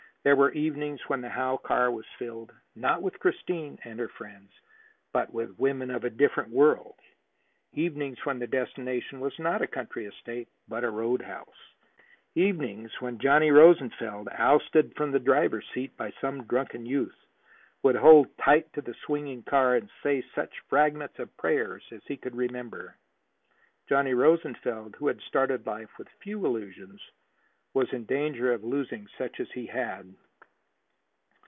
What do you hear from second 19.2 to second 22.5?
car and say such fragments of prayers as he could